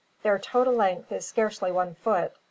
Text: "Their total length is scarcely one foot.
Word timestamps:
"Their 0.23 0.39
total 0.39 0.73
length 0.73 1.11
is 1.11 1.27
scarcely 1.27 1.71
one 1.71 1.93
foot. 1.93 2.33